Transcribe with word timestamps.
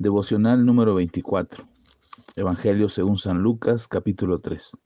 Devocional 0.00 0.64
número 0.64 0.94
24. 0.94 1.68
Evangelio 2.34 2.88
según 2.88 3.18
San 3.18 3.42
Lucas, 3.42 3.86
capítulo 3.86 4.38
3. 4.38 4.78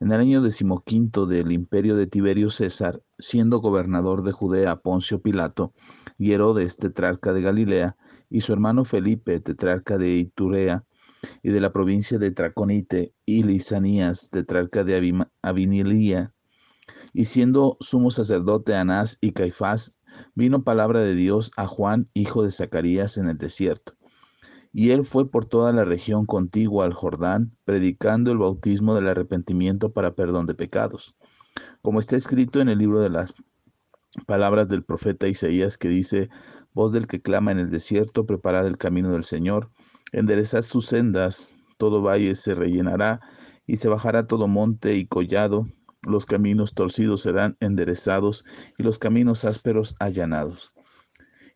En 0.00 0.12
el 0.12 0.20
año 0.20 0.42
decimoquinto 0.42 1.24
del 1.24 1.52
imperio 1.52 1.96
de 1.96 2.06
Tiberio 2.06 2.50
César, 2.50 3.02
siendo 3.18 3.60
gobernador 3.60 4.22
de 4.24 4.32
Judea 4.32 4.76
Poncio 4.76 5.22
Pilato, 5.22 5.72
y 6.18 6.32
Herodes, 6.32 6.76
tetrarca 6.76 7.32
de 7.32 7.40
Galilea, 7.40 7.96
y 8.28 8.42
su 8.42 8.52
hermano 8.52 8.84
Felipe, 8.84 9.40
tetrarca 9.40 9.96
de 9.96 10.16
Iturea, 10.16 10.84
y 11.42 11.48
de 11.48 11.60
la 11.62 11.72
provincia 11.72 12.18
de 12.18 12.30
Traconite, 12.30 13.14
y 13.24 13.42
Lisanías, 13.42 14.28
tetrarca 14.28 14.84
de 14.84 15.26
Avinilia, 15.40 16.34
y 17.14 17.24
siendo 17.24 17.78
sumo 17.80 18.10
sacerdote 18.10 18.74
Anás 18.74 19.16
y 19.22 19.32
Caifás, 19.32 19.96
vino 20.34 20.62
palabra 20.62 21.00
de 21.00 21.14
Dios 21.14 21.52
a 21.56 21.66
Juan, 21.66 22.04
hijo 22.12 22.42
de 22.42 22.52
Zacarías, 22.52 23.16
en 23.16 23.30
el 23.30 23.38
desierto 23.38 23.96
y 24.78 24.90
él 24.90 25.04
fue 25.04 25.30
por 25.30 25.46
toda 25.46 25.72
la 25.72 25.86
región 25.86 26.26
contigua 26.26 26.84
al 26.84 26.92
Jordán, 26.92 27.56
predicando 27.64 28.30
el 28.30 28.36
bautismo 28.36 28.94
del 28.94 29.08
arrepentimiento 29.08 29.94
para 29.94 30.14
perdón 30.14 30.44
de 30.44 30.54
pecados. 30.54 31.16
Como 31.80 31.98
está 31.98 32.14
escrito 32.14 32.60
en 32.60 32.68
el 32.68 32.76
libro 32.76 33.00
de 33.00 33.08
las 33.08 33.32
palabras 34.26 34.68
del 34.68 34.84
profeta 34.84 35.28
Isaías 35.28 35.78
que 35.78 35.88
dice, 35.88 36.28
voz 36.74 36.92
del 36.92 37.06
que 37.06 37.22
clama 37.22 37.52
en 37.52 37.58
el 37.58 37.70
desierto, 37.70 38.26
preparad 38.26 38.66
el 38.66 38.76
camino 38.76 39.10
del 39.12 39.24
Señor, 39.24 39.70
enderezad 40.12 40.60
sus 40.60 40.84
sendas, 40.84 41.56
todo 41.78 42.02
valle 42.02 42.34
se 42.34 42.54
rellenará 42.54 43.22
y 43.66 43.78
se 43.78 43.88
bajará 43.88 44.26
todo 44.26 44.46
monte 44.46 44.94
y 44.94 45.06
collado, 45.06 45.64
los 46.02 46.26
caminos 46.26 46.74
torcidos 46.74 47.22
serán 47.22 47.56
enderezados 47.60 48.44
y 48.76 48.82
los 48.82 48.98
caminos 48.98 49.46
ásperos 49.46 49.96
allanados. 50.00 50.74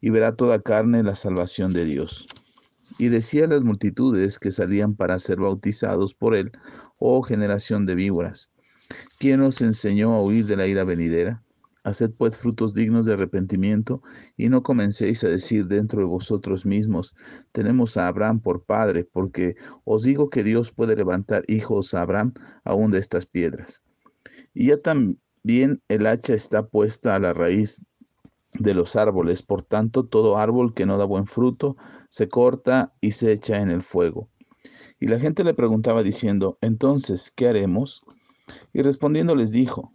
Y 0.00 0.08
verá 0.08 0.36
toda 0.36 0.62
carne 0.62 1.02
la 1.02 1.16
salvación 1.16 1.74
de 1.74 1.84
Dios. 1.84 2.26
Y 3.00 3.08
decía 3.08 3.46
a 3.46 3.48
las 3.48 3.62
multitudes 3.62 4.38
que 4.38 4.50
salían 4.50 4.94
para 4.94 5.18
ser 5.18 5.40
bautizados 5.40 6.12
por 6.12 6.34
él, 6.34 6.52
oh 6.98 7.22
generación 7.22 7.86
de 7.86 7.94
víboras, 7.94 8.50
¿quién 9.18 9.40
os 9.40 9.62
enseñó 9.62 10.12
a 10.12 10.22
huir 10.22 10.44
de 10.44 10.58
la 10.58 10.66
ira 10.66 10.84
venidera? 10.84 11.42
Haced 11.82 12.10
pues 12.18 12.36
frutos 12.36 12.74
dignos 12.74 13.06
de 13.06 13.14
arrepentimiento 13.14 14.02
y 14.36 14.50
no 14.50 14.62
comencéis 14.62 15.24
a 15.24 15.30
decir 15.30 15.66
dentro 15.66 16.00
de 16.00 16.04
vosotros 16.04 16.66
mismos, 16.66 17.16
tenemos 17.52 17.96
a 17.96 18.06
Abraham 18.06 18.40
por 18.40 18.64
padre, 18.64 19.04
porque 19.10 19.56
os 19.84 20.02
digo 20.02 20.28
que 20.28 20.44
Dios 20.44 20.70
puede 20.70 20.94
levantar 20.94 21.42
hijos 21.48 21.94
a 21.94 22.02
Abraham 22.02 22.34
aún 22.64 22.90
de 22.90 22.98
estas 22.98 23.24
piedras. 23.24 23.82
Y 24.52 24.66
ya 24.66 24.76
también 24.76 25.80
el 25.88 26.06
hacha 26.06 26.34
está 26.34 26.66
puesta 26.66 27.14
a 27.14 27.18
la 27.18 27.32
raíz 27.32 27.80
de 28.58 28.74
los 28.74 28.96
árboles. 28.96 29.42
Por 29.42 29.62
tanto, 29.62 30.06
todo 30.06 30.38
árbol 30.38 30.74
que 30.74 30.86
no 30.86 30.98
da 30.98 31.04
buen 31.04 31.26
fruto 31.26 31.76
se 32.08 32.28
corta 32.28 32.94
y 33.00 33.12
se 33.12 33.32
echa 33.32 33.60
en 33.60 33.70
el 33.70 33.82
fuego. 33.82 34.28
Y 34.98 35.06
la 35.06 35.18
gente 35.18 35.44
le 35.44 35.54
preguntaba 35.54 36.02
diciendo, 36.02 36.58
entonces, 36.60 37.32
¿qué 37.34 37.48
haremos? 37.48 38.04
Y 38.72 38.82
respondiendo 38.82 39.34
les 39.34 39.52
dijo, 39.52 39.92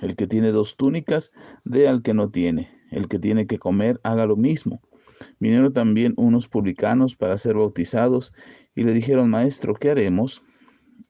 el 0.00 0.14
que 0.14 0.26
tiene 0.26 0.52
dos 0.52 0.76
túnicas, 0.76 1.32
dé 1.64 1.88
al 1.88 2.02
que 2.02 2.14
no 2.14 2.30
tiene. 2.30 2.70
El 2.90 3.08
que 3.08 3.18
tiene 3.18 3.46
que 3.46 3.58
comer, 3.58 4.00
haga 4.04 4.26
lo 4.26 4.36
mismo. 4.36 4.80
Vinieron 5.40 5.72
también 5.72 6.14
unos 6.16 6.48
publicanos 6.48 7.16
para 7.16 7.36
ser 7.38 7.56
bautizados 7.56 8.32
y 8.74 8.84
le 8.84 8.92
dijeron, 8.92 9.30
Maestro, 9.30 9.74
¿qué 9.74 9.90
haremos? 9.90 10.42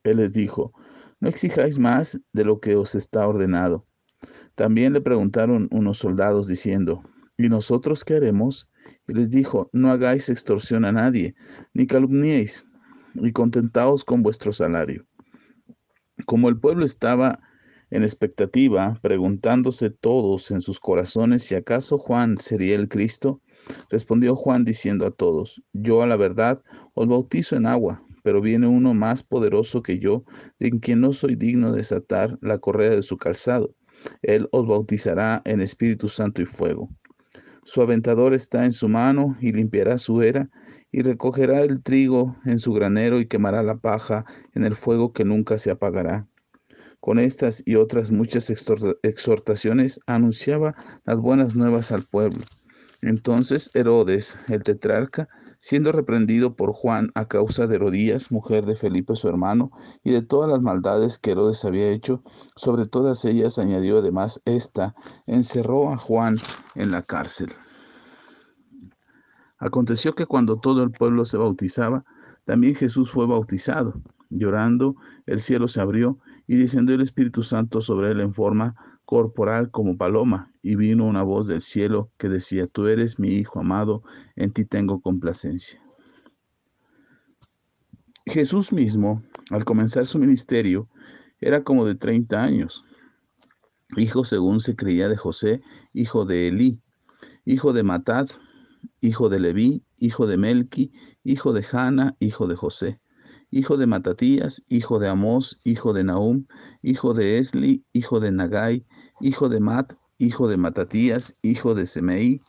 Él 0.03 0.17
les 0.17 0.33
dijo, 0.33 0.73
no 1.19 1.29
exijáis 1.29 1.77
más 1.77 2.19
de 2.33 2.45
lo 2.45 2.59
que 2.59 2.75
os 2.75 2.95
está 2.95 3.27
ordenado. 3.27 3.85
También 4.59 4.91
le 4.91 4.99
preguntaron 4.99 5.69
unos 5.71 5.99
soldados 5.99 6.49
diciendo, 6.49 7.01
¿y 7.37 7.47
nosotros 7.47 8.03
qué 8.03 8.15
haremos? 8.15 8.69
Y 9.07 9.13
les 9.13 9.29
dijo, 9.29 9.69
no 9.71 9.89
hagáis 9.89 10.27
extorsión 10.27 10.83
a 10.83 10.91
nadie, 10.91 11.33
ni 11.73 11.87
calumniéis, 11.87 12.67
y 13.15 13.31
contentaos 13.31 14.03
con 14.03 14.21
vuestro 14.21 14.51
salario. 14.51 15.07
Como 16.25 16.49
el 16.49 16.59
pueblo 16.59 16.83
estaba 16.83 17.39
en 17.89 18.03
expectativa, 18.03 18.99
preguntándose 19.01 19.91
todos 19.91 20.51
en 20.51 20.59
sus 20.59 20.81
corazones 20.81 21.43
si 21.43 21.55
acaso 21.55 21.97
Juan 21.97 22.37
sería 22.37 22.75
el 22.75 22.89
Cristo, 22.89 23.41
respondió 23.89 24.35
Juan 24.35 24.65
diciendo 24.65 25.05
a 25.05 25.11
todos, 25.11 25.63
yo 25.71 26.01
a 26.01 26.05
la 26.05 26.17
verdad 26.17 26.61
os 26.95 27.07
bautizo 27.07 27.55
en 27.55 27.65
agua, 27.65 28.03
pero 28.25 28.41
viene 28.41 28.67
uno 28.67 28.93
más 28.93 29.23
poderoso 29.23 29.81
que 29.81 29.99
yo, 29.99 30.25
de 30.59 30.77
quien 30.81 30.99
no 30.99 31.13
soy 31.13 31.35
digno 31.35 31.71
de 31.71 31.77
desatar 31.77 32.37
la 32.41 32.57
correa 32.57 32.89
de 32.89 33.03
su 33.03 33.15
calzado. 33.15 33.73
Él 34.21 34.47
os 34.51 34.67
bautizará 34.67 35.41
en 35.45 35.61
Espíritu 35.61 36.07
Santo 36.07 36.41
y 36.41 36.45
fuego. 36.45 36.89
Su 37.63 37.81
aventador 37.81 38.33
está 38.33 38.65
en 38.65 38.71
su 38.71 38.89
mano 38.89 39.37
y 39.39 39.51
limpiará 39.51 39.97
su 39.97 40.21
era 40.21 40.49
y 40.91 41.01
recogerá 41.01 41.61
el 41.61 41.83
trigo 41.83 42.35
en 42.45 42.59
su 42.59 42.73
granero 42.73 43.19
y 43.19 43.27
quemará 43.27 43.61
la 43.63 43.77
paja 43.77 44.25
en 44.53 44.63
el 44.63 44.75
fuego 44.75 45.13
que 45.13 45.25
nunca 45.25 45.57
se 45.57 45.71
apagará. 45.71 46.27
Con 46.99 47.19
estas 47.19 47.63
y 47.65 47.75
otras 47.75 48.11
muchas 48.11 48.51
exhortaciones 49.03 49.99
anunciaba 50.05 50.75
las 51.05 51.19
buenas 51.21 51.55
nuevas 51.55 51.91
al 51.91 52.03
pueblo. 52.03 52.43
Entonces 53.01 53.71
Herodes, 53.73 54.37
el 54.49 54.63
tetrarca, 54.63 55.29
siendo 55.59 55.91
reprendido 55.91 56.55
por 56.55 56.73
Juan 56.73 57.11
a 57.15 57.27
causa 57.27 57.67
de 57.67 57.75
Herodías, 57.75 58.31
mujer 58.31 58.65
de 58.65 58.75
Felipe 58.75 59.15
su 59.15 59.27
hermano, 59.27 59.71
y 60.03 60.11
de 60.11 60.21
todas 60.21 60.49
las 60.49 60.61
maldades 60.61 61.17
que 61.17 61.31
Herodes 61.31 61.65
había 61.65 61.89
hecho, 61.89 62.23
sobre 62.55 62.85
todas 62.85 63.25
ellas 63.25 63.59
añadió 63.59 63.99
además 63.99 64.41
esta, 64.45 64.95
encerró 65.27 65.91
a 65.91 65.97
Juan 65.97 66.37
en 66.75 66.91
la 66.91 67.01
cárcel. 67.01 67.51
Aconteció 69.57 70.15
que 70.15 70.25
cuando 70.25 70.59
todo 70.59 70.83
el 70.83 70.91
pueblo 70.91 71.25
se 71.25 71.37
bautizaba, 71.37 72.05
también 72.45 72.75
Jesús 72.75 73.11
fue 73.11 73.27
bautizado. 73.27 74.01
Llorando, 74.29 74.95
el 75.25 75.41
cielo 75.41 75.67
se 75.67 75.81
abrió 75.81 76.19
y 76.47 76.55
descendió 76.55 76.95
el 76.95 77.01
Espíritu 77.01 77.43
Santo 77.43 77.81
sobre 77.81 78.11
él 78.11 78.21
en 78.21 78.33
forma 78.33 78.75
corporal 79.09 79.71
como 79.71 79.97
paloma, 79.97 80.53
y 80.61 80.75
vino 80.75 81.07
una 81.07 81.23
voz 81.23 81.47
del 81.47 81.61
cielo 81.61 82.11
que 82.19 82.29
decía, 82.29 82.67
tú 82.67 82.85
eres 82.85 83.17
mi 83.17 83.29
Hijo 83.29 83.59
amado, 83.59 84.03
en 84.35 84.53
ti 84.53 84.65
tengo 84.65 85.01
complacencia. 85.01 85.81
Jesús 88.27 88.71
mismo, 88.71 89.23
al 89.49 89.65
comenzar 89.65 90.05
su 90.05 90.19
ministerio, 90.19 90.87
era 91.41 91.63
como 91.63 91.87
de 91.87 91.95
30 91.95 92.39
años, 92.39 92.85
hijo 93.97 94.23
según 94.25 94.59
se 94.59 94.75
creía 94.75 95.09
de 95.09 95.17
José, 95.17 95.63
hijo 95.91 96.25
de 96.25 96.49
Elí, 96.49 96.79
hijo 97.45 97.73
de 97.73 97.81
Matat, 97.81 98.29
hijo 99.01 99.27
de 99.29 99.39
Leví, 99.39 99.83
hijo 99.97 100.27
de 100.27 100.37
Melqui, 100.37 100.91
hijo 101.23 101.51
de 101.51 101.63
Jana, 101.63 102.15
hijo 102.19 102.45
de 102.45 102.55
José 102.55 103.01
hijo 103.51 103.77
de 103.77 103.87
Matatías, 103.87 104.63
hijo 104.69 104.99
de 104.99 105.09
Amós, 105.09 105.59
hijo 105.63 105.93
de 105.93 106.03
Nahum, 106.03 106.45
hijo 106.81 107.13
de 107.13 107.39
Esli, 107.39 107.83
hijo 107.93 108.19
de 108.19 108.31
Nagai, 108.31 108.85
hijo 109.21 109.49
de 109.49 109.59
Mat, 109.59 109.93
hijo 110.17 110.47
de 110.47 110.57
Matatías, 110.57 111.37
hijo 111.41 111.75
de 111.75 111.85
Semei, 111.85 112.41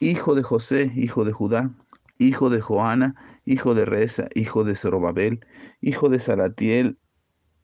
hijo 0.00 0.34
de 0.34 0.42
José, 0.42 0.92
hijo 0.96 1.24
de 1.24 1.32
Judá, 1.32 1.74
hijo 2.18 2.50
de 2.50 2.60
Joana, 2.60 3.14
hijo 3.44 3.74
de 3.74 3.84
Reza, 3.84 4.28
hijo 4.34 4.64
de 4.64 4.74
Zorobabel, 4.74 5.40
hijo 5.80 6.08
de 6.08 6.20
Salatiel, 6.20 6.98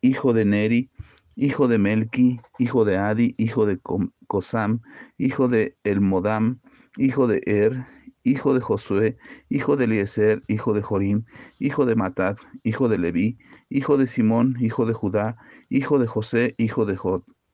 hijo 0.01 0.33
de 0.33 0.45
Neri, 0.45 0.91
hijo 1.37 1.69
de 1.69 1.79
Melki, 1.79 2.41
hijo 2.59 2.85
de 2.85 2.97
Adi, 2.97 3.35
hijo 3.39 3.67
de 3.67 3.79
Cosam, 4.27 4.81
hijo 5.19 5.49
de 5.49 5.77
Elmodam, 5.85 6.61
hijo 6.97 7.27
de 7.27 7.41
Er, 7.47 7.87
hijo 8.27 8.55
de 8.55 8.61
Josué, 8.61 9.17
hijo 9.49 9.77
de 9.77 9.85
Eliezer, 9.85 10.43
hijo 10.49 10.75
de 10.75 10.83
Jorim, 10.83 11.25
hijo 11.61 11.87
de 11.87 11.95
Matat, 11.95 12.39
hijo 12.65 12.89
de 12.89 12.99
Leví, 12.99 13.39
hijo 13.71 13.97
de 13.97 14.09
Simón, 14.09 14.57
hijo 14.61 14.85
de 14.85 14.93
Judá, 14.93 15.37
hijo 15.69 16.01
de 16.01 16.09
José, 16.09 16.55
hijo 16.59 16.85
de 16.87 16.99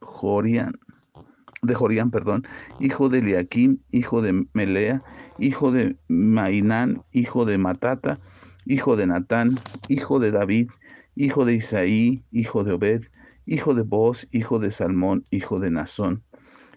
Jorián, 0.00 0.72
de 1.60 2.06
perdón, 2.10 2.46
hijo 2.80 3.10
de 3.10 3.18
Eliaquín, 3.18 3.84
hijo 3.90 4.22
de 4.22 4.46
Melea, 4.54 5.02
hijo 5.38 5.72
de 5.72 5.96
Mainán, 6.08 7.02
hijo 7.12 7.44
de 7.44 7.58
Matata, 7.58 8.18
hijo 8.64 8.96
de 8.96 9.06
Natán, 9.06 9.56
hijo 9.88 10.20
de 10.20 10.30
David, 10.30 10.70
hijo 11.14 11.44
de 11.44 11.54
Isaí, 11.54 12.24
hijo 12.30 12.64
de 12.64 12.72
Obed, 12.72 13.02
hijo 13.44 13.74
de 13.74 13.82
Boz, 13.82 14.26
hijo 14.32 14.58
de 14.58 14.70
Salmón, 14.70 15.26
hijo 15.30 15.60
de 15.60 15.70
Nazón, 15.70 16.22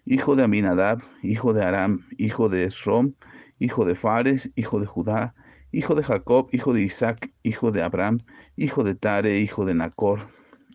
hijo 0.04 0.36
de 0.36 0.44
Aminadab, 0.44 1.02
hijo 1.24 1.54
de 1.54 1.64
Aram, 1.64 2.02
hijo 2.18 2.50
de 2.50 2.66
Esrom, 2.66 3.14
hijo 3.60 3.86
de 3.86 3.96
Fares, 3.96 4.52
hijo 4.56 4.80
de 4.80 4.86
Judá, 4.86 5.36
hijo 5.72 5.96
de 5.96 6.04
Jacob, 6.04 6.50
hijo 6.52 6.74
de 6.74 6.82
Isaac, 6.82 7.30
hijo 7.44 7.72
de 7.72 7.82
Abraham, 7.82 8.20
hijo 8.56 8.84
de 8.84 8.96
Tare, 8.96 9.40
hijo 9.40 9.66
de 9.66 9.76
Nacor, 9.76 10.28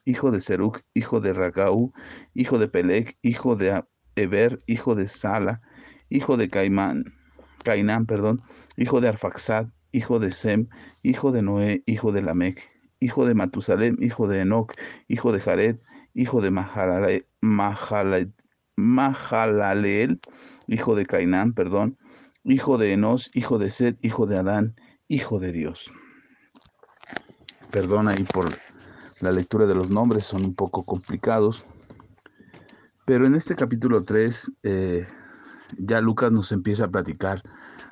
hijo 0.05 0.31
de 0.31 0.41
Serug, 0.41 0.79
hijo 0.95 1.21
de 1.21 1.33
Ragau, 1.33 1.93
hijo 2.35 2.59
de 2.59 2.69
Pelec, 2.69 3.17
hijo 3.23 3.57
de 3.57 3.83
Eber, 4.17 4.59
hijo 4.67 4.95
de 4.95 5.09
Sala, 5.09 5.63
hijo 6.09 6.37
de 6.37 6.49
Caimán, 6.51 7.15
Cainán, 7.65 8.07
perdón, 8.07 8.43
hijo 8.77 9.01
de 9.01 9.09
Arfaxad, 9.09 9.69
hijo 9.93 10.19
de 10.19 10.31
Sem, 10.33 10.69
hijo 11.03 11.33
de 11.33 11.43
Noé, 11.43 11.83
hijo 11.87 12.13
de 12.13 12.23
Lamec, 12.23 12.71
hijo 13.01 13.27
de 13.27 13.35
Matusalem, 13.35 13.97
hijo 14.01 14.29
de 14.29 14.41
Enoch, 14.41 14.73
hijo 15.09 15.33
de 15.33 15.41
Jared, 15.41 15.77
hijo 16.15 16.41
de 16.41 16.51
Mahalaleel, 18.77 20.21
hijo 20.67 20.95
de 20.95 21.07
Cainán, 21.07 21.53
perdón, 21.53 21.97
hijo 22.51 22.79
de 22.79 22.93
Enos, 22.93 23.31
hijo 23.35 23.59
de 23.59 23.71
Sed, 23.71 23.97
hijo 24.03 24.27
de 24.27 24.39
Adán, 24.39 24.75
Hijo 25.09 25.41
de 25.41 25.51
Dios. 25.51 25.93
Perdona 27.71 28.13
ahí 28.13 28.25
por 28.25 28.49
la 29.21 29.33
lectura 29.33 29.67
de 29.67 29.75
los 29.75 29.91
nombres, 29.91 30.25
son 30.25 30.45
un 30.45 30.55
poco 30.55 30.85
complicados. 30.85 31.65
Pero 33.07 33.27
en 33.27 33.35
este 33.35 33.57
capítulo 33.57 34.05
3 34.05 34.53
eh, 34.63 35.07
ya 35.79 36.01
Lucas 36.01 36.31
nos 36.31 36.53
empieza 36.53 36.85
a 36.85 36.91
platicar 36.91 37.43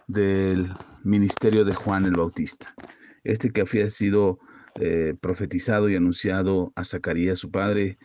del 0.07 0.73
ministerio 1.03 1.65
de 1.65 1.75
Juan 1.75 2.05
el 2.05 2.17
Bautista. 2.17 2.73
Este 3.25 3.51
que 3.51 3.63
había 3.63 3.91
sido 3.91 4.39
eh, 4.81 5.15
profetizado 5.21 5.89
y 5.89 5.97
anunciado 5.97 6.73
a 6.77 6.85
Zacarías, 6.85 7.39
su 7.39 7.51
padre, 7.51 7.99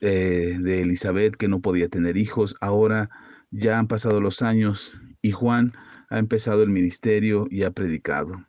eh, 0.00 0.56
de 0.60 0.82
Elizabeth, 0.82 1.36
que 1.36 1.46
no 1.46 1.60
podía 1.60 1.88
tener 1.88 2.16
hijos. 2.16 2.56
Ahora 2.60 3.10
ya 3.50 3.78
han 3.78 3.86
pasado 3.86 4.20
los 4.20 4.42
años 4.42 5.00
y 5.22 5.30
Juan 5.30 5.72
ha 6.08 6.18
empezado 6.18 6.62
el 6.62 6.70
ministerio 6.70 7.46
y 7.50 7.62
ha 7.62 7.70
predicado 7.70 8.46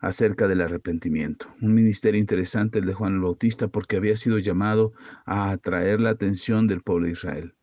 acerca 0.00 0.48
del 0.48 0.60
arrepentimiento. 0.60 1.46
Un 1.60 1.74
ministerio 1.74 2.20
interesante 2.20 2.80
el 2.80 2.86
de 2.86 2.94
Juan 2.94 3.14
el 3.14 3.20
Bautista 3.20 3.68
porque 3.68 3.96
había 3.96 4.16
sido 4.16 4.38
llamado 4.38 4.92
a 5.24 5.50
atraer 5.50 6.00
la 6.00 6.10
atención 6.10 6.66
del 6.66 6.82
pueblo 6.82 7.06
de 7.06 7.12
Israel. 7.12 7.54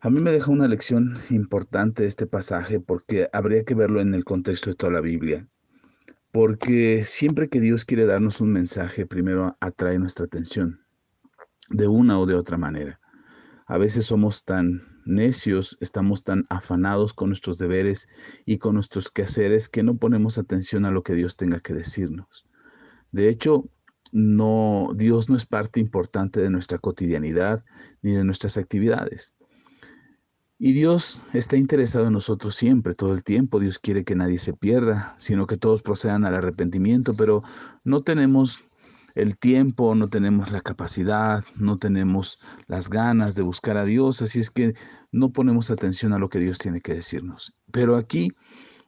A 0.00 0.10
mí 0.10 0.20
me 0.20 0.32
deja 0.32 0.50
una 0.50 0.68
lección 0.68 1.16
importante 1.30 2.04
este 2.04 2.26
pasaje 2.26 2.80
porque 2.80 3.28
habría 3.32 3.64
que 3.64 3.74
verlo 3.74 4.00
en 4.00 4.12
el 4.12 4.24
contexto 4.24 4.70
de 4.70 4.76
toda 4.76 4.92
la 4.92 5.00
Biblia. 5.00 5.48
Porque 6.32 7.04
siempre 7.04 7.48
que 7.48 7.60
Dios 7.60 7.84
quiere 7.84 8.04
darnos 8.04 8.40
un 8.40 8.52
mensaje, 8.52 9.06
primero 9.06 9.56
atrae 9.60 9.98
nuestra 9.98 10.26
atención, 10.26 10.80
de 11.70 11.88
una 11.88 12.18
o 12.18 12.26
de 12.26 12.34
otra 12.34 12.58
manera. 12.58 13.00
A 13.66 13.78
veces 13.78 14.04
somos 14.04 14.44
tan 14.44 14.95
necios, 15.06 15.78
estamos 15.80 16.24
tan 16.24 16.46
afanados 16.48 17.14
con 17.14 17.28
nuestros 17.28 17.58
deberes 17.58 18.08
y 18.44 18.58
con 18.58 18.74
nuestros 18.74 19.10
quehaceres 19.10 19.68
que 19.68 19.82
no 19.82 19.96
ponemos 19.96 20.38
atención 20.38 20.84
a 20.84 20.90
lo 20.90 21.02
que 21.02 21.14
Dios 21.14 21.36
tenga 21.36 21.60
que 21.60 21.74
decirnos. 21.74 22.46
De 23.12 23.28
hecho, 23.28 23.68
no, 24.12 24.90
Dios 24.94 25.28
no 25.28 25.36
es 25.36 25.46
parte 25.46 25.80
importante 25.80 26.40
de 26.40 26.50
nuestra 26.50 26.78
cotidianidad 26.78 27.64
ni 28.02 28.12
de 28.12 28.24
nuestras 28.24 28.56
actividades. 28.56 29.34
Y 30.58 30.72
Dios 30.72 31.22
está 31.34 31.56
interesado 31.56 32.06
en 32.06 32.14
nosotros 32.14 32.54
siempre, 32.54 32.94
todo 32.94 33.12
el 33.12 33.22
tiempo. 33.22 33.60
Dios 33.60 33.78
quiere 33.78 34.04
que 34.04 34.16
nadie 34.16 34.38
se 34.38 34.54
pierda, 34.54 35.14
sino 35.18 35.46
que 35.46 35.58
todos 35.58 35.82
procedan 35.82 36.24
al 36.24 36.34
arrepentimiento, 36.34 37.14
pero 37.14 37.42
no 37.84 38.00
tenemos 38.00 38.64
el 39.16 39.38
tiempo, 39.38 39.94
no 39.94 40.08
tenemos 40.08 40.52
la 40.52 40.60
capacidad, 40.60 41.42
no 41.56 41.78
tenemos 41.78 42.38
las 42.66 42.90
ganas 42.90 43.34
de 43.34 43.42
buscar 43.42 43.78
a 43.78 43.86
Dios, 43.86 44.20
así 44.20 44.40
es 44.40 44.50
que 44.50 44.74
no 45.10 45.32
ponemos 45.32 45.70
atención 45.70 46.12
a 46.12 46.18
lo 46.18 46.28
que 46.28 46.38
Dios 46.38 46.58
tiene 46.58 46.82
que 46.82 46.94
decirnos. 46.94 47.54
Pero 47.72 47.96
aquí 47.96 48.30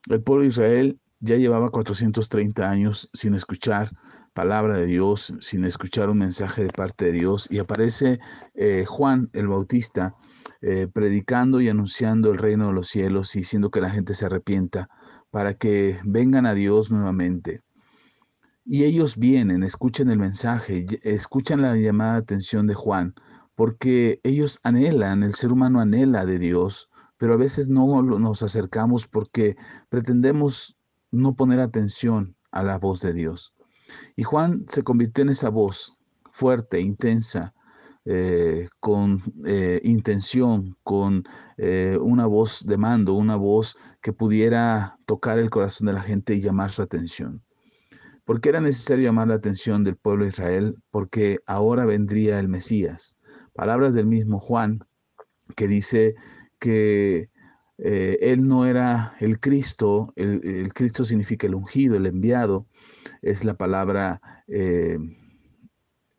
el 0.07 0.21
pueblo 0.21 0.43
de 0.43 0.49
Israel 0.49 0.99
ya 1.19 1.35
llevaba 1.35 1.71
430 1.71 2.69
años 2.69 3.09
sin 3.11 3.33
escuchar 3.33 3.89
palabra 4.33 4.77
de 4.77 4.85
Dios, 4.85 5.33
sin 5.41 5.65
escuchar 5.65 6.11
un 6.11 6.19
mensaje 6.19 6.63
de 6.63 6.69
parte 6.69 7.05
de 7.05 7.11
Dios, 7.11 7.47
y 7.49 7.57
aparece 7.57 8.19
eh, 8.53 8.85
Juan 8.87 9.31
el 9.33 9.47
Bautista 9.47 10.15
eh, 10.61 10.87
predicando 10.93 11.59
y 11.59 11.69
anunciando 11.69 12.31
el 12.31 12.37
reino 12.37 12.67
de 12.67 12.73
los 12.73 12.87
cielos 12.87 13.35
y 13.35 13.39
diciendo 13.39 13.71
que 13.71 13.81
la 13.81 13.89
gente 13.89 14.13
se 14.13 14.27
arrepienta 14.27 14.89
para 15.31 15.55
que 15.55 15.97
vengan 16.05 16.45
a 16.45 16.53
Dios 16.53 16.91
nuevamente. 16.91 17.61
Y 18.71 18.83
ellos 18.83 19.17
vienen, 19.17 19.63
escuchan 19.63 20.11
el 20.11 20.19
mensaje, 20.19 20.85
escuchan 21.01 21.63
la 21.63 21.75
llamada 21.75 22.13
de 22.13 22.19
atención 22.19 22.67
de 22.67 22.75
Juan, 22.75 23.15
porque 23.55 24.19
ellos 24.21 24.59
anhelan, 24.61 25.23
el 25.23 25.33
ser 25.33 25.51
humano 25.51 25.79
anhela 25.79 26.23
de 26.23 26.37
Dios, 26.37 26.87
pero 27.17 27.33
a 27.33 27.37
veces 27.37 27.67
no 27.67 28.03
nos 28.03 28.43
acercamos 28.43 29.07
porque 29.07 29.57
pretendemos 29.89 30.77
no 31.09 31.33
poner 31.35 31.59
atención 31.59 32.35
a 32.51 32.61
la 32.61 32.77
voz 32.77 33.01
de 33.01 33.13
Dios. 33.13 33.55
Y 34.15 34.21
Juan 34.21 34.65
se 34.67 34.83
convirtió 34.83 35.23
en 35.23 35.29
esa 35.29 35.49
voz 35.49 35.97
fuerte, 36.29 36.79
intensa, 36.79 37.55
eh, 38.05 38.67
con 38.79 39.23
eh, 39.45 39.81
intención, 39.83 40.77
con 40.83 41.23
eh, 41.57 41.97
una 41.99 42.27
voz 42.27 42.63
de 42.67 42.77
mando, 42.77 43.15
una 43.15 43.35
voz 43.35 43.75
que 43.99 44.13
pudiera 44.13 44.99
tocar 45.07 45.39
el 45.39 45.49
corazón 45.49 45.87
de 45.87 45.93
la 45.93 46.01
gente 46.01 46.35
y 46.35 46.41
llamar 46.41 46.69
su 46.69 46.83
atención. 46.83 47.41
¿Por 48.29 48.41
qué 48.41 48.49
era 48.49 48.61
necesario 48.61 49.05
llamar 49.05 49.29
la 49.29 49.33
atención 49.33 49.83
del 49.83 49.95
pueblo 49.95 50.23
de 50.23 50.29
Israel? 50.29 50.75
Porque 50.91 51.39
ahora 51.47 51.85
vendría 51.85 52.39
el 52.39 52.47
Mesías. 52.47 53.15
Palabras 53.55 53.95
del 53.95 54.05
mismo 54.05 54.39
Juan 54.39 54.85
que 55.55 55.67
dice 55.67 56.13
que 56.59 57.31
él 57.79 58.47
no 58.47 58.67
era 58.67 59.15
el 59.19 59.39
Cristo, 59.39 60.13
el, 60.15 60.71
Cristo 60.75 61.05
significa 61.05 61.47
el 61.47 61.55
ungido, 61.55 61.95
el 61.95 62.05
enviado, 62.05 62.67
es 63.23 63.45
la 63.45 63.55
palabra 63.55 64.21
eh, 64.47 64.99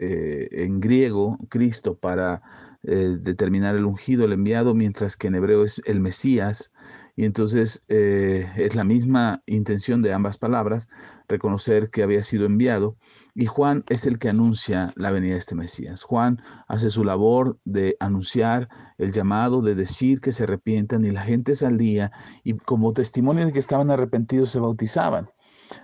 en 0.01 0.81
griego, 0.81 1.39
Cristo, 1.49 1.97
para 1.97 2.43
eh, 2.83 3.19
determinar 3.21 3.77
el 3.77 3.85
ungido, 3.85 4.25
el 4.25 4.33
enviado, 4.33 4.75
mientras 4.75 5.17
que 5.17 5.29
en 5.29 5.35
hebreo 5.37 5.62
es 5.65 5.81
el 5.85 6.01
Mesías. 6.01 6.73
Y 7.20 7.26
entonces 7.26 7.82
eh, 7.88 8.50
es 8.56 8.75
la 8.75 8.82
misma 8.82 9.43
intención 9.44 10.00
de 10.00 10.14
ambas 10.14 10.38
palabras, 10.38 10.88
reconocer 11.28 11.90
que 11.90 12.02
había 12.02 12.22
sido 12.22 12.46
enviado. 12.46 12.96
Y 13.34 13.44
Juan 13.44 13.84
es 13.90 14.06
el 14.06 14.19
que 14.19 14.31
anuncia 14.31 14.90
la 14.96 15.11
venida 15.11 15.34
de 15.34 15.38
este 15.40 15.55
Mesías. 15.55 16.02
Juan 16.02 16.40
hace 16.67 16.88
su 16.88 17.05
labor 17.05 17.58
de 17.67 17.94
anunciar 18.00 18.70
el 18.96 19.12
llamado, 19.12 19.61
de 19.61 19.75
decir 19.75 20.22
que 20.22 20.32
se 20.32 20.44
arrepientan 20.44 21.05
y 21.05 21.11
la 21.11 21.20
gente 21.20 21.55
salía 21.55 22.11
y 22.43 22.55
como 22.56 22.94
testimonio 22.94 23.44
de 23.44 23.52
que 23.52 23.58
estaban 23.58 23.90
arrepentidos 23.90 24.50
se 24.50 24.61
bautizaban. 24.61 25.28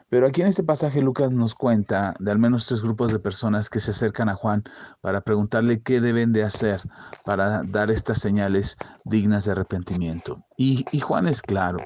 Pero 0.09 0.27
aquí 0.27 0.41
en 0.41 0.49
este 0.49 0.63
pasaje 0.63 1.03
Lucas 1.03 1.33
nos 1.33 1.55
cuenta 1.55 2.15
de 2.19 2.31
al 2.31 2.39
menos 2.39 2.67
tres 2.67 2.83
grupos 2.83 3.13
de 3.13 3.19
personas 3.19 3.71
que 3.71 3.81
se 3.81 3.91
acercan 3.91 4.29
a 4.29 4.35
Juan 4.35 4.65
para 5.01 5.21
preguntarle 5.21 5.83
qué 5.83 6.01
deben 6.01 6.33
de 6.33 6.45
hacer 6.45 6.83
para 7.25 7.63
dar 7.63 7.91
estas 7.91 8.19
señales 8.19 8.77
dignas 9.05 9.45
de 9.45 9.53
arrepentimiento. 9.53 10.45
Y, 10.57 10.85
Juan 11.01 11.27
es 11.27 11.43
claro, 11.43 11.79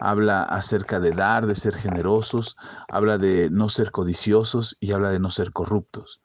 habla 0.00 0.42
acerca 0.42 1.00
de 1.00 1.10
dar, 1.10 1.46
de 1.46 1.54
ser 1.54 1.74
generosos, 1.74 2.56
habla 2.88 3.18
de 3.18 3.50
no 3.50 3.68
ser 3.68 3.90
codiciosos 3.90 4.76
y 4.80 4.92
habla 4.92 5.10
de 5.10 5.18
no 5.18 5.30
ser 5.30 5.52
corruptos. 5.52 6.20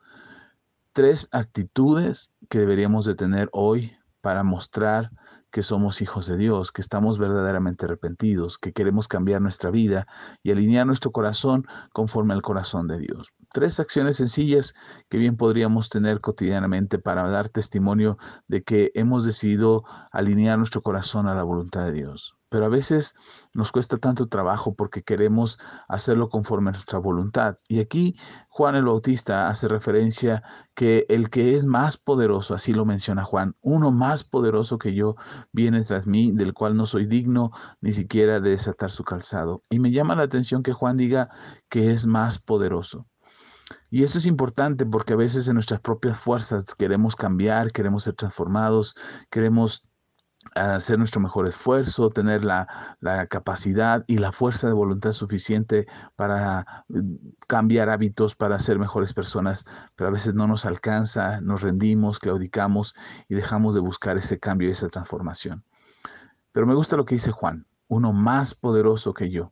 Tres 0.93 1.29
actitudes 1.31 2.31
que 2.49 2.59
deberíamos 2.59 3.05
de 3.05 3.15
tener 3.15 3.49
hoy 3.51 3.95
para 4.21 4.43
mostrar 4.43 5.11
que 5.51 5.63
somos 5.63 6.01
hijos 6.01 6.27
de 6.27 6.37
Dios, 6.37 6.71
que 6.71 6.81
estamos 6.81 7.17
verdaderamente 7.17 7.85
arrepentidos, 7.85 8.57
que 8.57 8.73
queremos 8.73 9.07
cambiar 9.07 9.41
nuestra 9.41 9.71
vida 9.71 10.07
y 10.43 10.51
alinear 10.51 10.85
nuestro 10.85 11.11
corazón 11.11 11.65
conforme 11.93 12.33
al 12.33 12.41
corazón 12.41 12.87
de 12.87 12.99
Dios. 12.99 13.33
Tres 13.53 13.79
acciones 13.79 14.17
sencillas 14.17 14.75
que 15.09 15.17
bien 15.17 15.37
podríamos 15.37 15.89
tener 15.89 16.21
cotidianamente 16.21 16.99
para 16.99 17.27
dar 17.29 17.49
testimonio 17.49 18.17
de 18.47 18.63
que 18.63 18.91
hemos 18.93 19.23
decidido 19.23 19.83
alinear 20.11 20.57
nuestro 20.57 20.81
corazón 20.81 21.27
a 21.27 21.35
la 21.35 21.43
voluntad 21.43 21.85
de 21.85 21.93
Dios 21.93 22.36
pero 22.49 22.65
a 22.65 22.69
veces 22.69 23.15
nos 23.53 23.71
cuesta 23.71 23.97
tanto 23.97 24.27
trabajo 24.27 24.75
porque 24.75 25.03
queremos 25.03 25.59
hacerlo 25.87 26.29
conforme 26.29 26.69
a 26.69 26.73
nuestra 26.73 26.99
voluntad. 26.99 27.57
Y 27.67 27.79
aquí 27.79 28.15
Juan 28.49 28.75
el 28.75 28.85
Bautista 28.85 29.47
hace 29.47 29.67
referencia 29.67 30.43
que 30.73 31.05
el 31.09 31.29
que 31.29 31.55
es 31.55 31.65
más 31.65 31.97
poderoso, 31.97 32.53
así 32.53 32.73
lo 32.73 32.85
menciona 32.85 33.23
Juan, 33.23 33.55
uno 33.61 33.91
más 33.91 34.23
poderoso 34.23 34.77
que 34.77 34.93
yo 34.93 35.15
viene 35.51 35.83
tras 35.83 36.07
mí, 36.07 36.31
del 36.31 36.53
cual 36.53 36.75
no 36.77 36.85
soy 36.85 37.05
digno 37.05 37.51
ni 37.81 37.93
siquiera 37.93 38.39
de 38.39 38.51
desatar 38.51 38.89
su 38.89 39.03
calzado. 39.03 39.63
Y 39.69 39.79
me 39.79 39.91
llama 39.91 40.15
la 40.15 40.23
atención 40.23 40.63
que 40.63 40.73
Juan 40.73 40.97
diga 40.97 41.29
que 41.69 41.91
es 41.91 42.05
más 42.07 42.39
poderoso. 42.39 43.07
Y 43.89 44.03
eso 44.03 44.17
es 44.17 44.25
importante 44.25 44.85
porque 44.85 45.13
a 45.13 45.17
veces 45.17 45.47
en 45.47 45.55
nuestras 45.55 45.79
propias 45.79 46.17
fuerzas 46.19 46.75
queremos 46.75 47.15
cambiar, 47.15 47.71
queremos 47.71 48.03
ser 48.03 48.15
transformados, 48.15 48.95
queremos 49.29 49.83
hacer 50.55 50.97
nuestro 50.97 51.21
mejor 51.21 51.47
esfuerzo, 51.47 52.09
tener 52.09 52.43
la, 52.43 52.67
capacidad 53.29 54.03
y 54.07 54.17
la 54.17 54.31
fuerza 54.31 54.67
de 54.67 54.73
voluntad 54.73 55.11
suficiente 55.11 55.87
para 56.15 56.85
mm, 56.89 57.15
cambiar 57.47 57.89
hábitos, 57.89 58.35
para 58.35 58.59
ser 58.59 58.79
mejores 58.79 59.13
personas, 59.13 59.65
pero 59.95 60.09
a 60.09 60.11
veces 60.11 60.33
no 60.33 60.47
nos 60.47 60.65
alcanza, 60.65 61.41
nos 61.41 61.61
rendimos, 61.61 62.19
claudicamos 62.19 62.95
y 63.29 63.35
dejamos 63.35 63.75
de 63.75 63.81
buscar 63.81 64.17
ese 64.17 64.39
cambio 64.39 64.67
y 64.67 64.71
esa 64.71 64.89
transformación. 64.89 65.63
Pero 66.51 66.65
me 66.67 66.75
gusta 66.75 66.97
lo 66.97 67.05
que 67.05 67.15
dice 67.15 67.31
Juan, 67.31 67.65
uno 67.87 68.13
más 68.13 68.55
poderoso 68.55 69.13
que 69.13 69.29
yo. 69.29 69.51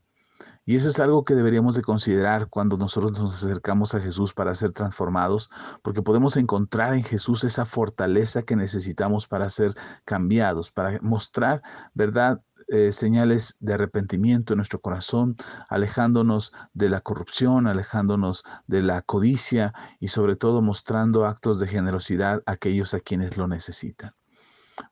Y 0.66 0.76
eso 0.76 0.90
es 0.90 1.00
algo 1.00 1.24
que 1.24 1.36
deberíamos 1.36 1.76
de 1.76 1.84
considerar 1.84 2.48
cuando 2.50 2.76
nosotros 2.76 3.20
nos 3.20 3.44
acercamos 3.44 3.94
a 3.94 4.02
Jesús 4.02 4.34
para 4.34 4.56
ser 4.56 4.72
transformados, 4.72 5.52
porque 5.84 6.02
podemos 6.02 6.38
encontrar 6.38 6.96
en 6.96 7.04
Jesús 7.04 7.44
esa 7.44 7.66
fortaleza 7.66 8.42
que 8.42 8.56
necesitamos 8.56 9.28
para 9.28 9.50
ser 9.52 9.76
cambiados, 10.06 10.72
para 10.72 11.00
mostrar, 11.02 11.62
¿verdad? 11.94 12.42
Eh, 12.70 12.92
señales 12.92 13.58
de 13.60 13.76
arrepentimiento 13.76 14.54
en 14.54 14.58
nuestro 14.58 14.82
corazón, 14.82 15.36
alejándonos 15.70 16.52
de 16.74 16.90
la 16.90 17.02
corrupción, 17.02 17.68
alejándonos 17.68 18.44
de 18.66 18.82
la 18.82 19.04
codicia 19.04 19.72
y 20.00 20.08
sobre 20.08 20.36
todo 20.36 20.64
mostrando 20.64 21.28
actos 21.28 21.60
de 21.60 21.68
generosidad 21.68 22.42
a 22.48 22.54
aquellos 22.54 22.96
a 22.96 23.02
quienes 23.02 23.38
lo 23.38 23.48
necesitan. 23.48 24.16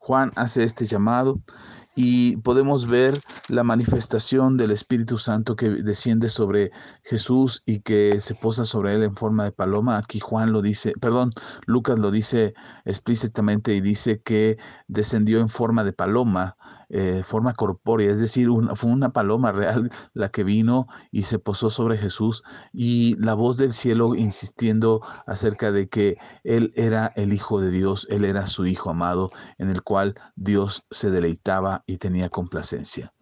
Juan 0.04 0.32
hace 0.36 0.66
este 0.66 0.86
llamado 0.86 1.40
y 1.96 2.36
podemos 2.38 2.90
ver 2.90 3.14
la 3.48 3.64
manifestación 3.64 4.58
del 4.58 4.72
Espíritu 4.72 5.18
Santo 5.18 5.56
que 5.56 5.70
desciende 5.70 6.28
sobre 6.28 6.72
Jesús 7.04 7.64
y 7.66 7.80
que 7.80 8.20
se 8.20 8.36
posa 8.36 8.66
sobre 8.66 8.96
él 8.96 9.04
en 9.04 9.16
forma 9.16 9.46
de 9.46 9.54
paloma. 9.54 9.98
Aquí 9.98 10.20
Juan 10.20 10.52
lo 10.52 10.62
dice, 10.62 10.94
perdón, 11.00 11.30
Lucas 11.68 12.00
lo 12.00 12.12
dice 12.12 12.54
explícitamente 12.84 13.76
y 13.76 13.80
dice 13.80 14.22
que 14.22 14.58
descendió 14.88 15.40
en 15.40 15.48
forma 15.48 15.86
de 15.86 15.94
paloma 15.94 16.58
eh, 16.96 17.24
forma 17.24 17.54
corpórea, 17.54 18.12
es 18.12 18.20
decir, 18.20 18.50
fue 18.76 18.92
una 18.92 19.12
paloma 19.14 19.52
real 19.52 19.90
la 20.14 20.30
que 20.30 20.44
vino 20.44 20.86
y 21.10 21.24
se 21.24 21.40
posó 21.40 21.72
sobre 21.72 21.98
Jesús 21.98 22.44
y 22.72 23.16
la 23.18 23.34
voz 23.34 23.58
del 23.58 23.74
cielo 23.74 24.14
insistiendo 24.14 25.02
acerca 25.26 25.72
de 25.72 25.90
que 25.90 26.18
Él 26.44 26.72
era 26.76 27.08
el 27.16 27.34
Hijo 27.34 27.60
de 27.60 27.72
Dios, 27.72 28.06
Él 28.12 28.26
era 28.26 28.46
su 28.46 28.68
Hijo 28.68 28.92
amado, 28.92 29.32
en 29.58 29.70
el 29.70 29.82
cual 29.82 29.93
Dios 30.36 30.84
se 30.90 31.12
deleitaba 31.12 31.84
y 31.86 31.98
tenía 31.98 32.30
complacencia. 32.30 33.14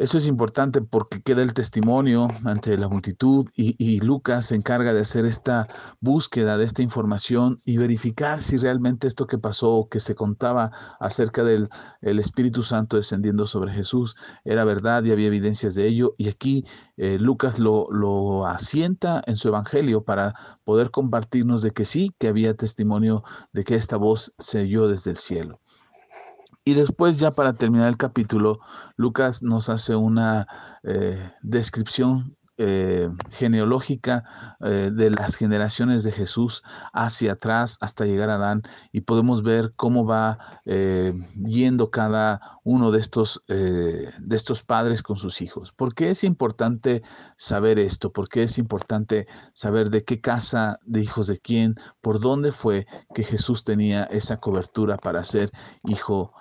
Eso 0.00 0.16
es 0.16 0.26
importante 0.26 0.80
porque 0.80 1.20
queda 1.20 1.42
el 1.42 1.52
testimonio 1.52 2.26
ante 2.44 2.78
la 2.78 2.88
multitud 2.88 3.46
y, 3.54 4.00
Lucas 4.00 4.46
se 4.46 4.54
encarga 4.54 4.94
de 4.94 5.02
hacer 5.02 5.26
esta 5.26 5.68
búsqueda 6.00 6.56
de 6.56 6.64
esta 6.64 6.80
información 6.80 7.60
y 7.66 7.76
verificar 7.76 8.40
si 8.40 8.56
realmente 8.56 9.06
esto 9.06 9.26
que 9.26 9.36
pasó, 9.36 9.88
que 9.90 10.00
se 10.00 10.14
contaba 10.14 10.70
acerca 11.00 11.44
del 11.44 11.68
Espíritu 12.00 12.62
Santo 12.62 12.96
descendiendo 12.96 13.46
sobre 13.46 13.74
Jesús, 13.74 14.16
era 14.42 14.64
verdad 14.64 15.04
y 15.04 15.12
había 15.12 15.26
evidencias 15.26 15.74
de 15.74 15.86
ello. 15.86 16.14
Y 16.16 16.28
aquí 16.28 16.64
eh, 16.96 17.18
Lucas 17.20 17.58
lo, 17.58 17.86
lo 17.90 18.46
asienta 18.46 19.22
en 19.26 19.36
su 19.36 19.48
Evangelio 19.48 20.02
para 20.02 20.34
poder 20.64 20.90
compartirnos 20.90 21.60
de 21.60 21.72
que 21.72 21.84
sí, 21.84 22.14
que 22.18 22.28
había 22.28 22.54
testimonio 22.54 23.22
de 23.52 23.64
que 23.64 23.74
esta 23.74 23.98
voz 23.98 24.32
se 24.38 24.62
oyó 24.62 24.88
desde 24.88 25.10
el 25.10 25.18
cielo. 25.18 25.60
Y 26.64 26.74
después 26.74 27.18
ya 27.18 27.30
para 27.30 27.54
terminar 27.54 27.88
el 27.88 27.96
capítulo, 27.96 28.60
Lucas 28.96 29.42
nos 29.42 29.70
hace 29.70 29.96
una 29.96 30.46
eh, 30.82 31.32
descripción 31.42 32.36
eh, 32.62 33.08
genealógica 33.30 34.56
eh, 34.60 34.90
de 34.92 35.08
las 35.08 35.36
generaciones 35.36 36.02
de 36.02 36.12
Jesús 36.12 36.62
hacia 36.92 37.32
atrás 37.32 37.78
hasta 37.80 38.04
llegar 38.04 38.28
a 38.28 38.34
Adán 38.34 38.60
y 38.92 39.00
podemos 39.00 39.42
ver 39.42 39.72
cómo 39.74 40.04
va 40.04 40.60
yendo 41.42 41.90
cada 41.90 42.60
uno 42.62 42.90
de 42.90 43.00
estos, 43.00 43.42
de 43.48 44.36
estos 44.36 44.62
padres 44.62 45.02
con 45.02 45.16
sus 45.16 45.40
hijos. 45.40 45.72
¿Por 45.72 45.94
qué 45.94 46.10
es 46.10 46.22
importante 46.22 47.02
saber 47.38 47.78
esto? 47.78 48.12
¿Por 48.12 48.28
qué 48.28 48.42
es 48.42 48.58
importante 48.58 49.26
saber 49.54 49.88
de 49.88 50.04
qué 50.04 50.20
casa 50.20 50.78
de 50.84 51.00
hijos 51.00 51.26
de 51.26 51.38
quién, 51.38 51.76
por 52.02 52.20
dónde 52.20 52.52
fue 52.52 52.86
que 53.14 53.24
Jesús 53.24 53.64
tenía 53.64 54.04
esa 54.04 54.36
cobertura 54.36 54.98
para 54.98 55.24
ser 55.24 55.50
hijo 55.84 56.34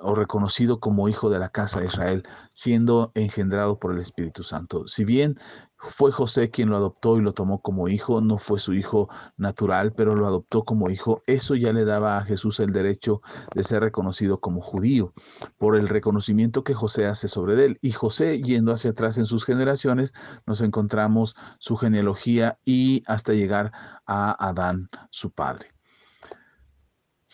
o 0.00 0.14
reconocido 0.14 0.80
como 0.80 1.08
hijo 1.08 1.30
de 1.30 1.38
la 1.38 1.50
casa 1.50 1.80
de 1.80 1.86
Israel, 1.86 2.22
siendo 2.52 3.12
engendrado 3.14 3.78
por 3.78 3.92
el 3.92 3.98
Espíritu 3.98 4.42
Santo? 4.42 4.86
Si 4.86 5.04
bien 5.04 5.38
fue 5.78 6.10
José 6.10 6.50
quien 6.50 6.70
lo 6.70 6.76
adoptó 6.76 7.16
y 7.16 7.22
lo 7.22 7.32
tomó 7.32 7.60
como 7.60 7.88
hijo, 7.88 8.20
no 8.20 8.38
fue 8.38 8.58
su 8.58 8.74
hijo 8.74 9.08
natural, 9.36 9.92
pero 9.92 10.14
lo 10.14 10.26
adoptó 10.26 10.64
como 10.64 10.90
hijo. 10.90 11.22
Eso 11.26 11.54
ya 11.54 11.72
le 11.72 11.84
daba 11.84 12.18
a 12.18 12.24
Jesús 12.24 12.60
el 12.60 12.72
derecho 12.72 13.20
de 13.54 13.64
ser 13.64 13.82
reconocido 13.82 14.40
como 14.40 14.60
judío 14.60 15.12
por 15.58 15.76
el 15.76 15.88
reconocimiento 15.88 16.64
que 16.64 16.74
José 16.74 17.06
hace 17.06 17.28
sobre 17.28 17.64
él. 17.64 17.78
Y 17.82 17.92
José, 17.92 18.40
yendo 18.40 18.72
hacia 18.72 18.90
atrás 18.90 19.18
en 19.18 19.26
sus 19.26 19.44
generaciones, 19.44 20.12
nos 20.46 20.60
encontramos 20.60 21.36
su 21.58 21.76
genealogía 21.76 22.58
y 22.64 23.02
hasta 23.06 23.32
llegar 23.32 23.72
a 24.06 24.48
Adán, 24.48 24.88
su 25.10 25.30
padre. 25.30 25.75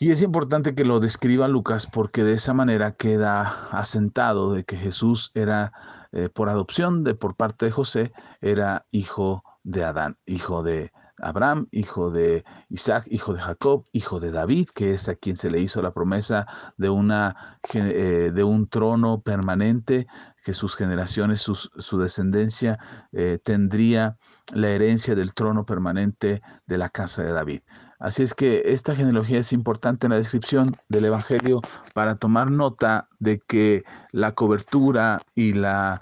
Y 0.03 0.11
es 0.11 0.21
importante 0.21 0.75
que 0.75 0.83
lo 0.83 0.99
describa 0.99 1.47
Lucas 1.47 1.87
porque 1.87 2.25
de 2.25 2.33
esa 2.33 2.53
manera 2.53 2.91
queda 2.91 3.69
asentado 3.71 4.51
de 4.51 4.65
que 4.65 4.75
Jesús 4.75 5.31
era 5.33 5.71
eh, 6.11 6.27
por 6.27 6.49
adopción 6.49 7.05
de 7.05 7.15
por 7.15 7.37
parte 7.37 7.67
de 7.67 7.71
José, 7.71 8.11
era 8.41 8.85
hijo 8.91 9.45
de 9.63 9.85
Adán, 9.85 10.17
hijo 10.25 10.61
de 10.61 10.91
Abraham, 11.21 11.69
hijo 11.71 12.11
de 12.11 12.43
Isaac, 12.67 13.05
hijo 13.09 13.33
de 13.33 13.39
Jacob, 13.39 13.85
hijo 13.93 14.19
de 14.19 14.31
David, 14.31 14.67
que 14.75 14.93
es 14.93 15.07
a 15.07 15.15
quien 15.15 15.37
se 15.37 15.49
le 15.49 15.61
hizo 15.61 15.81
la 15.81 15.93
promesa 15.93 16.47
de, 16.75 16.89
una, 16.89 17.59
eh, 17.73 18.31
de 18.35 18.43
un 18.43 18.67
trono 18.67 19.21
permanente, 19.21 20.07
que 20.43 20.53
sus 20.53 20.75
generaciones, 20.75 21.39
su 21.41 21.97
descendencia 21.97 22.77
eh, 23.13 23.39
tendría 23.41 24.17
la 24.51 24.67
herencia 24.67 25.15
del 25.15 25.33
trono 25.33 25.65
permanente 25.65 26.41
de 26.65 26.77
la 26.77 26.89
casa 26.89 27.23
de 27.23 27.31
David. 27.31 27.61
Así 28.03 28.21
es 28.21 28.33
que 28.33 28.63
esta 28.65 28.95
genealogía 28.95 29.39
es 29.39 29.53
importante 29.53 30.07
en 30.07 30.11
la 30.11 30.17
descripción 30.17 30.75
del 30.89 31.05
Evangelio 31.05 31.61
para 31.93 32.17
tomar 32.17 32.51
nota 32.51 33.07
de 33.19 33.39
que 33.39 33.85
la 34.11 34.33
cobertura 34.33 35.21
y 35.35 35.53
la, 35.53 36.01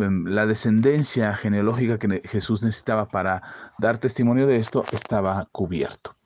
em, 0.00 0.24
descendencia 0.24 1.34
genealógica 1.34 1.98
que 1.98 2.22
Jesús 2.24 2.62
necesitaba 2.62 3.06
para 3.06 3.42
dar 3.78 3.98
testimonio 3.98 4.46
de 4.46 4.56
esto 4.56 4.82
estaba 4.92 5.46
cubierto. 5.52 6.16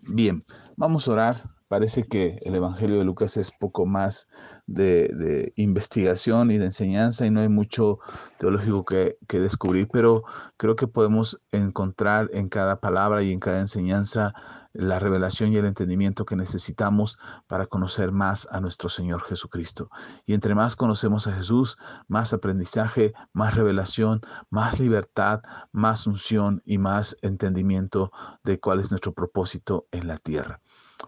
Bien, 0.00 0.42
vamos 0.74 1.06
a 1.06 1.12
orar 1.12 1.55
Parece 1.68 2.04
que 2.04 2.38
el 2.42 2.54
Evangelio 2.54 2.98
de 2.98 3.04
Lucas 3.04 3.36
es 3.36 3.50
poco 3.50 3.86
más 3.86 4.28
de, 4.66 5.52
investigación 5.56 6.50
y 6.52 6.58
de 6.58 6.66
enseñanza 6.66 7.26
y 7.26 7.30
no 7.30 7.40
hay 7.40 7.48
mucho 7.48 7.98
teológico 8.38 8.84
que, 8.84 9.18
que, 9.26 9.40
descubrir, 9.40 9.88
pero 9.92 10.22
creo 10.56 10.76
que 10.76 10.86
podemos 10.86 11.40
encontrar 11.50 12.30
en 12.32 12.48
cada 12.48 12.78
palabra 12.80 13.22
y 13.24 13.32
en 13.32 13.40
cada 13.40 13.60
enseñanza 13.60 14.32
la 14.72 14.98
revelación 14.98 15.52
y 15.52 15.56
el 15.56 15.64
entendimiento 15.64 16.24
que 16.24 16.36
necesitamos 16.36 17.18
para 17.46 17.66
conocer 17.66 18.12
más 18.12 18.46
a 18.50 18.60
nuestro 18.60 18.88
Señor 18.88 19.22
Jesucristo. 19.22 19.90
Y 20.24 20.34
entre 20.34 20.54
más 20.54 20.76
conocemos 20.76 21.26
a 21.26 21.32
Jesús, 21.32 21.78
más 22.06 22.32
aprendizaje, 22.32 23.14
más 23.32 23.54
revelación, 23.54 24.20
más 24.50 24.78
libertad, 24.78 25.42
más 25.72 26.06
unción 26.06 26.62
y 26.64 26.78
más 26.78 27.16
entendimiento 27.22 28.12
de 28.44 28.60
cuál 28.60 28.80
es 28.80 28.90
nuestro 28.90 29.12
propósito 29.12 29.86
en 29.90 30.06
la 30.06 30.18
tierra. 30.18 30.60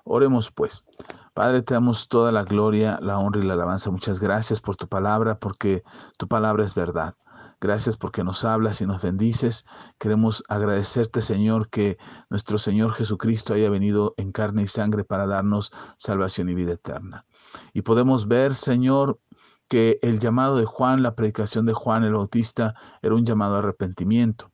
Oremos 0.09 0.50
pues. 0.50 0.87
Padre, 1.35 1.62
te 1.62 1.75
damos 1.75 2.09
toda 2.09 2.33
la 2.33 2.43
gloria, 2.43 2.99
la 3.03 3.19
honra 3.19 3.43
y 3.43 3.47
la 3.47 3.53
alabanza. 3.53 3.91
Muchas 3.91 4.21
gracias 4.21 4.61
por 4.61 4.75
tu 4.75 4.88
palabra, 4.88 5.38
porque 5.38 5.85
tu 6.17 6.27
palabra 6.27 6.65
es 6.65 6.75
verdad. 6.75 7.15
Gracias 7.61 7.97
porque 7.97 8.25
nos 8.25 8.45
hablas 8.45 8.81
y 8.81 8.87
nos 8.87 9.03
bendices. 9.03 9.67
Queremos 9.99 10.43
agradecerte, 10.49 11.21
Señor, 11.21 11.69
que 11.69 11.99
nuestro 12.31 12.57
Señor 12.57 12.93
Jesucristo 12.93 13.53
haya 13.53 13.69
venido 13.69 14.15
en 14.17 14.33
carne 14.33 14.62
y 14.62 14.67
sangre 14.67 15.05
para 15.05 15.27
darnos 15.27 15.73
salvación 15.99 16.49
y 16.49 16.55
vida 16.55 16.73
eterna. 16.73 17.27
Y 17.75 17.83
podemos 17.83 18.29
ver, 18.29 18.55
Señor, 18.55 19.21
que 19.69 19.99
el 20.03 20.21
llamado 20.21 20.57
de 20.57 20.65
Juan, 20.65 21.03
la 21.03 21.15
predicación 21.15 21.67
de 21.67 21.75
Juan 21.75 22.05
el 22.05 22.15
Bautista, 22.15 22.75
era 23.03 23.15
un 23.15 23.27
llamado 23.27 23.57
a 23.57 23.59
arrepentimiento 23.59 24.50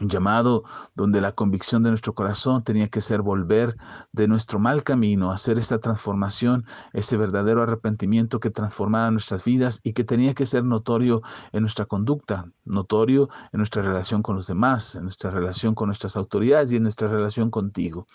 un 0.00 0.08
llamado 0.08 0.64
donde 0.94 1.20
la 1.20 1.32
convicción 1.32 1.82
de 1.82 1.90
nuestro 1.90 2.14
corazón 2.14 2.64
tenía 2.64 2.88
que 2.88 3.00
ser 3.00 3.22
volver 3.22 3.76
de 4.12 4.28
nuestro 4.28 4.58
mal 4.58 4.82
camino, 4.82 5.30
hacer 5.30 5.58
esa 5.58 5.78
transformación, 5.78 6.64
ese 6.92 7.16
verdadero 7.16 7.62
arrepentimiento 7.62 8.40
que 8.40 8.50
transformara 8.50 9.10
nuestras 9.10 9.44
vidas 9.44 9.80
y 9.84 9.92
que 9.92 10.04
tenía 10.04 10.34
que 10.34 10.46
ser 10.46 10.64
notorio 10.64 11.22
en 11.52 11.62
nuestra 11.62 11.86
conducta, 11.86 12.50
notorio 12.64 13.28
en 13.52 13.58
nuestra 13.58 13.82
relación 13.82 14.22
con 14.22 14.36
los 14.36 14.46
demás, 14.46 14.94
en 14.94 15.04
nuestra 15.04 15.30
relación 15.30 15.74
con 15.74 15.88
nuestras 15.88 16.16
autoridades 16.16 16.72
y 16.72 16.76
en 16.76 16.82
nuestra 16.84 17.08
relación 17.08 17.50
contigo. 17.50 18.06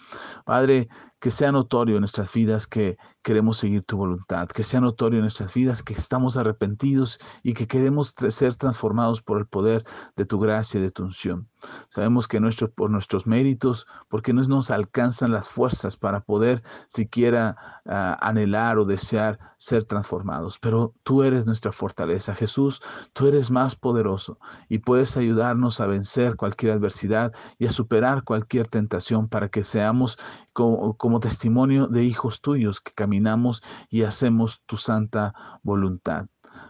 Padre, 0.46 0.90
que 1.20 1.32
sea 1.32 1.52
notorio 1.52 1.96
en 1.96 2.02
nuestras 2.02 2.32
vidas 2.34 2.68
que 2.68 2.98
queremos 3.24 3.58
seguir 3.58 3.84
tu 3.84 3.98
voluntad, 3.98 4.48
que 4.48 4.64
sea 4.64 4.80
notorio 4.80 5.18
en 5.18 5.24
nuestras 5.24 5.54
vidas 5.54 5.82
que 5.82 5.94
estamos 5.94 6.38
arrepentidos 6.38 7.20
y 7.42 7.54
que 7.54 7.68
queremos 7.68 8.14
ser 8.30 8.56
transformados 8.56 9.22
por 9.22 9.40
el 9.40 9.48
poder 9.48 9.84
de 10.16 10.26
tu 10.26 10.40
gracia 10.40 10.80
y 10.80 10.84
de 10.84 10.92
tu 10.92 11.04
unción. 11.04 11.50
Sabemos 11.90 12.28
que 12.28 12.40
por 12.76 12.90
nuestros 12.90 13.28
méritos, 13.28 13.88
porque 14.08 14.34
no 14.34 14.42
nos 14.44 14.72
alcanzan 14.72 15.32
las 15.32 15.50
fuerzas 15.50 15.98
para 15.98 16.22
poder 16.22 16.62
siquiera 16.88 17.56
ah, 17.86 18.18
anhelar 18.22 18.78
o 18.78 18.86
desear 18.86 19.40
ser 19.58 19.84
transformados, 19.84 20.60
pero 20.60 20.94
tú 21.04 21.24
eres 21.24 21.46
nuestra 21.46 21.72
fortaleza. 21.72 22.36
Jesús, 22.36 22.82
tú 23.14 23.28
eres 23.28 23.52
más 23.52 23.76
poderoso 23.76 24.40
y 24.70 24.80
puedes 24.80 25.18
ayudarnos 25.18 25.80
a 25.80 25.88
vencer 25.88 26.36
cualquier 26.36 26.74
adversidad 26.74 27.34
y 27.58 27.66
a 27.66 27.72
superar 27.72 28.24
cualquier 28.24 28.68
tentación 28.68 29.28
para 29.28 29.50
que 29.50 29.64
seamos 29.64 30.18
como 30.54 31.20
testimonio 31.20 31.88
de 31.88 32.04
hijos 32.04 32.42
tuyos 32.42 32.80
que 32.80 32.94
caminamos 32.94 33.62
y 33.90 34.04
hacemos 34.04 34.62
tu 34.66 34.78
santa 34.78 35.34
voluntad. 35.64 36.28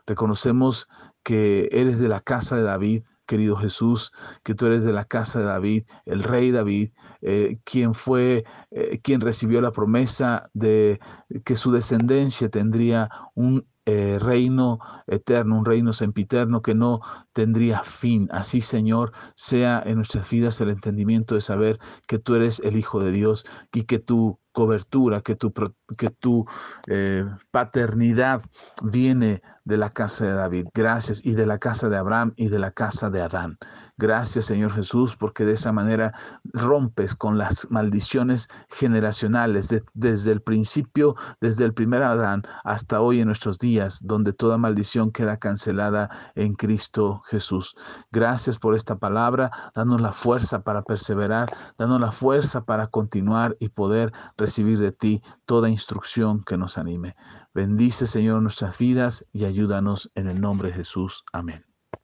Reconocemos 0.08 0.88
que 1.24 1.70
eres 1.72 2.00
de 2.00 2.08
la 2.08 2.22
casa 2.22 2.56
de 2.56 2.64
David, 2.64 3.04
querido 3.26 3.56
Jesús, 3.56 4.12
que 4.44 4.56
tú 4.56 4.66
eres 4.68 4.84
de 4.84 4.94
la 4.94 5.06
casa 5.06 5.40
de 5.40 5.46
David, 5.46 5.84
el 6.06 6.24
rey 6.24 6.52
David, 6.52 6.92
eh, 7.22 7.54
quien 7.64 7.94
fue, 7.94 8.46
eh, 8.72 9.00
quien 9.02 9.22
recibió 9.22 9.62
la 9.62 9.72
promesa 9.72 10.50
de 10.54 11.00
que 11.44 11.56
su 11.56 11.72
descendencia 11.72 12.50
tendría 12.50 13.10
un 13.34 13.66
eh, 13.88 14.18
reino 14.20 14.80
eterno, 15.06 15.60
un 15.60 15.66
reino 15.66 15.94
sempiterno 15.94 16.62
que 16.64 16.74
no 16.74 17.02
tendría 17.34 17.84
fin. 17.84 18.28
Así, 18.32 18.62
Señor, 18.62 19.12
sea 19.36 19.82
en 19.86 19.98
nuestras 19.98 20.28
vidas 20.30 20.60
el 20.62 20.72
entendimiento 20.72 21.36
de 21.36 21.42
saber 21.42 21.80
que 22.08 22.18
tú 22.18 22.34
eres 22.34 22.60
el 22.62 22.78
Hijo 22.78 23.00
de 23.00 23.12
Dios 23.12 23.46
y 23.72 23.84
que 23.84 24.00
tu 24.00 24.40
cobertura, 24.56 25.20
que 25.20 25.36
tu, 25.36 25.54
que 25.98 26.10
tu 26.10 26.46
eh, 26.88 27.26
paternidad 27.52 28.42
viene 28.82 29.44
de 29.66 29.78
la 29.78 29.90
casa 29.90 30.26
de 30.26 30.32
David. 30.32 30.68
Gracias. 30.74 31.24
Y 31.26 31.34
de 31.34 31.46
la 31.46 31.60
casa 31.60 31.90
de 31.90 31.98
Abraham 31.98 32.34
y 32.38 32.48
de 32.48 32.58
la 32.58 32.72
casa 32.72 33.10
de 33.10 33.22
Adán. 33.22 33.58
Gracias, 33.98 34.46
Señor 34.46 34.72
Jesús, 34.74 35.16
porque 35.16 35.46
de 35.46 35.54
esa 35.54 35.72
manera 35.72 36.14
rompes 36.44 37.16
con 37.16 37.38
las 37.38 37.68
maldiciones 37.70 38.50
generacionales 38.70 39.74
desde 39.94 40.32
el 40.32 40.42
principio, 40.42 41.16
desde 41.40 41.64
el 41.64 41.74
primer 41.74 42.04
Adán 42.04 42.44
hasta 42.64 43.02
hoy 43.02 43.22
en 43.22 43.28
nuestros 43.28 43.58
días, 43.58 44.00
donde 44.04 44.34
toda 44.34 44.58
maldición 44.58 45.12
queda 45.12 45.38
cancelada 45.38 46.10
en 46.36 46.56
Cristo 46.56 47.22
Jesús. 47.26 47.76
Gracias 48.12 48.58
por 48.58 48.76
esta 48.76 48.98
palabra. 48.98 49.52
Danos 49.74 50.02
la 50.02 50.14
fuerza 50.14 50.62
para 50.62 50.82
perseverar, 50.82 51.50
danos 51.78 52.00
la 52.00 52.12
fuerza 52.12 52.66
para 52.66 52.88
continuar 52.88 53.56
y 53.60 53.70
poder 53.70 54.12
recibir 54.46 54.80
de 54.80 54.92
ti 54.92 55.22
toda 55.46 55.70
instrucción 55.70 56.44
que 56.44 56.58
nos 56.58 56.78
anime. 56.78 57.16
Bendice, 57.54 58.06
Señor, 58.06 58.42
nuestras 58.42 58.78
vidas 58.78 59.26
y 59.32 59.46
ayúdanos 59.46 60.12
en 60.16 60.28
el 60.28 60.40
nombre 60.40 60.70
de 60.70 60.76
Jesús. 60.76 61.24
Amén. 61.34 61.75